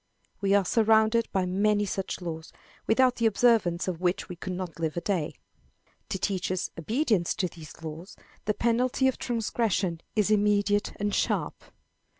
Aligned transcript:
We 0.41 0.55
are 0.55 0.65
surrounded 0.65 1.31
by 1.31 1.45
many 1.45 1.85
such 1.85 2.21
laws, 2.21 2.51
without 2.87 3.17
the 3.17 3.27
observance 3.27 3.87
of 3.87 4.01
which 4.01 4.29
we 4.29 4.35
could 4.35 4.53
not 4.53 4.79
live 4.79 4.97
a 4.97 5.01
day. 5.01 5.35
To 6.09 6.17
teach 6.17 6.51
us 6.51 6.71
obedience 6.75 7.35
to 7.35 7.47
these 7.47 7.83
laws, 7.83 8.15
the 8.45 8.55
penalty 8.55 9.07
of 9.07 9.19
transgression 9.19 10.01
is 10.15 10.31
immediate 10.31 10.91
and 10.95 11.13
sharp. 11.13 11.63